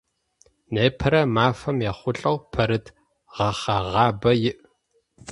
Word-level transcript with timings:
Непэрэ 0.73 1.21
мафэм 1.35 1.77
ехъулӏэу 1.89 2.37
Пэрыт 2.51 2.85
гъэхъэгъабэ 3.33 4.31
иӏ. 4.49 4.53